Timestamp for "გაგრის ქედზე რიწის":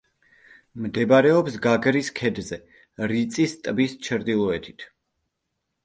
1.67-3.57